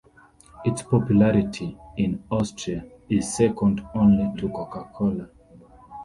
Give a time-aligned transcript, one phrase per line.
[0.65, 5.29] Its popularity in Austria is second only to Coca-Cola.